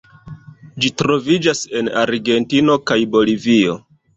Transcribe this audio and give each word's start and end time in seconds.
Ĝi 0.85 0.91
troviĝas 1.01 1.61
en 1.81 1.91
Argentino 2.05 2.81
kaj 2.93 2.99
Bolivio. 3.17 3.79